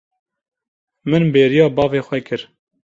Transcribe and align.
Min 1.09 1.23
bêriya 1.33 1.65
bavê 1.77 1.99
xwe 2.07 2.19
kir. 2.27 2.41